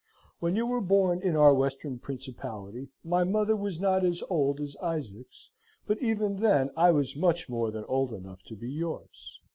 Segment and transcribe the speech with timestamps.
[0.39, 4.75] When you were born in our Western Principallitie, my mother was not as old as
[4.81, 5.51] Isaac's;
[5.85, 9.39] but even then I was much more than old enough to be yours.